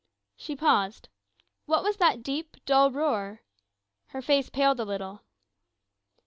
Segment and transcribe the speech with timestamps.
[0.35, 1.09] She paused.
[1.67, 3.43] What was that deep, dull roar?
[4.07, 5.21] Her face paled a little.